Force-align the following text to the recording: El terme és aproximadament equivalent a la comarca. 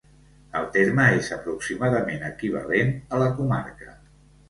El 0.59 0.63
terme 0.77 1.05
és 1.19 1.29
aproximadament 1.37 2.27
equivalent 2.33 2.93
a 3.19 3.25
la 3.27 3.33
comarca. 3.41 3.99